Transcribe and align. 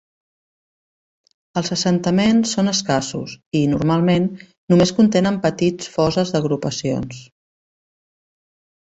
Els 1.59 1.67
assentaments 1.75 2.53
són 2.57 2.71
escassos 2.71 3.35
i, 3.59 3.61
normalment, 3.73 4.25
només 4.75 4.95
contenen 5.01 5.37
petits 5.45 5.93
fosses 5.99 6.33
d'agrupacions. 6.37 7.21